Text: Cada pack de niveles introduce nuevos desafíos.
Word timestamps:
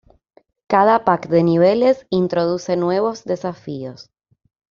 Cada 0.65 1.05
pack 1.05 1.27
de 1.27 1.43
niveles 1.43 2.07
introduce 2.09 2.75
nuevos 2.75 3.23
desafíos. 3.23 4.09